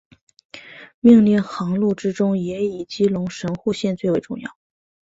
[0.99, 4.57] 命令航路之中也以基隆神户线最为重要。